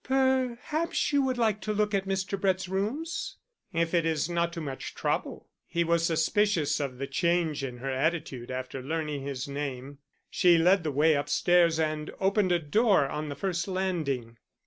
"Perhaps 0.03 1.13
you 1.13 1.21
would 1.21 1.37
like 1.37 1.61
to 1.61 1.73
look 1.73 1.93
at 1.93 2.07
Mr. 2.07 2.41
Brett's 2.41 2.67
rooms?" 2.67 3.37
"If 3.71 3.93
it 3.93 4.03
is 4.03 4.27
not 4.27 4.51
too 4.51 4.59
much 4.59 4.95
trouble." 4.95 5.47
He 5.67 5.83
was 5.83 6.03
suspicious 6.03 6.79
of 6.79 6.97
the 6.97 7.05
change 7.05 7.63
in 7.63 7.77
her 7.77 7.91
attitude 7.91 8.49
after 8.49 8.81
learning 8.81 9.21
his 9.21 9.47
name. 9.47 9.99
She 10.31 10.57
led 10.57 10.83
the 10.83 10.91
way 10.91 11.13
upstairs 11.13 11.79
and 11.79 12.09
opened 12.19 12.51
a 12.51 12.57
door 12.57 13.07
on 13.07 13.29
the 13.29 13.35
first 13.35 13.67
landing. 13.67 14.39